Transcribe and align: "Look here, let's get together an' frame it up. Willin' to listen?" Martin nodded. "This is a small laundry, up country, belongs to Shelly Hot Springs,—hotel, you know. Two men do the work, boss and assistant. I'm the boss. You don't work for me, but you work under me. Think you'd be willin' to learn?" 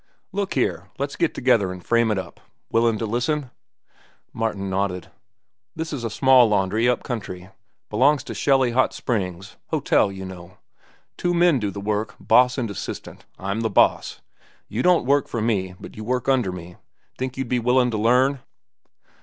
"Look 0.31 0.55
here, 0.55 0.87
let's 0.97 1.15
get 1.15 1.35
together 1.35 1.71
an' 1.71 1.79
frame 1.79 2.09
it 2.09 2.17
up. 2.17 2.39
Willin' 2.71 2.97
to 2.97 3.05
listen?" 3.05 3.51
Martin 4.33 4.67
nodded. 4.67 5.11
"This 5.75 5.93
is 5.93 6.03
a 6.03 6.09
small 6.09 6.49
laundry, 6.49 6.89
up 6.89 7.03
country, 7.03 7.49
belongs 7.87 8.23
to 8.23 8.33
Shelly 8.33 8.71
Hot 8.71 8.95
Springs,—hotel, 8.95 10.11
you 10.11 10.25
know. 10.25 10.57
Two 11.17 11.35
men 11.35 11.59
do 11.59 11.69
the 11.69 11.79
work, 11.79 12.15
boss 12.19 12.57
and 12.57 12.71
assistant. 12.71 13.27
I'm 13.37 13.61
the 13.61 13.69
boss. 13.69 14.21
You 14.67 14.81
don't 14.81 15.05
work 15.05 15.27
for 15.27 15.39
me, 15.39 15.75
but 15.79 15.95
you 15.95 16.03
work 16.03 16.27
under 16.27 16.51
me. 16.51 16.77
Think 17.19 17.37
you'd 17.37 17.47
be 17.47 17.59
willin' 17.59 17.91
to 17.91 17.97
learn?" 17.99 18.39